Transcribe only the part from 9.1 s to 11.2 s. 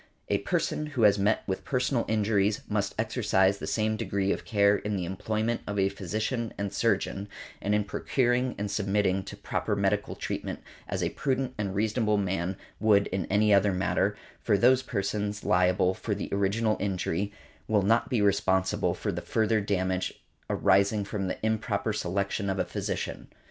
to proper medical treatment, as a